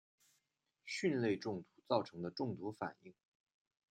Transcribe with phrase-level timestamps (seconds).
[0.87, 3.13] 蕈类中毒造成的中毒反应。